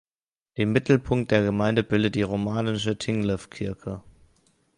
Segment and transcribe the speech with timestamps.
[0.57, 4.01] Den Mittelpunkt der Gemeinde bildet die romanische "Tinglev Kirke".